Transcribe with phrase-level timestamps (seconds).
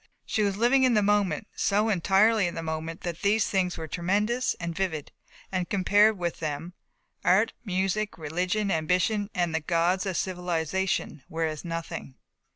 [0.25, 3.87] She was living in the moment, so entirely in the moment that these things were
[3.87, 5.11] tremendous and vivid
[5.51, 6.73] and compared with them
[7.23, 12.15] Art, Music, Religion, Ambition, and the gauds of Civilization were as nothing.